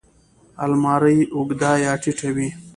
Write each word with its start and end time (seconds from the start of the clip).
الماري 0.63 1.17
اوږده 1.35 1.71
یا 1.85 1.93
ټیټه 2.01 2.29
وي 2.35 2.49